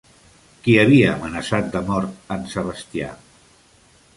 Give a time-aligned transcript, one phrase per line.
[0.67, 3.11] Qui havia amenaçat de mort en Sebastià?